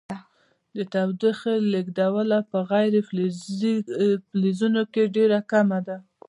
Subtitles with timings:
[0.75, 5.97] د تودوخې لیږدونه په غیر فلزونو کې ډیره کمه ده.